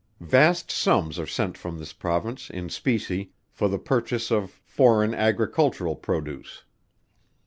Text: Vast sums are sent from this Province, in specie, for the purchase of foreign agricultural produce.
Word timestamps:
Vast 0.19 0.71
sums 0.71 1.19
are 1.19 1.27
sent 1.27 1.59
from 1.59 1.77
this 1.77 1.93
Province, 1.93 2.49
in 2.49 2.69
specie, 2.69 3.33
for 3.51 3.69
the 3.69 3.77
purchase 3.77 4.31
of 4.31 4.49
foreign 4.65 5.13
agricultural 5.13 5.95
produce. 5.95 6.63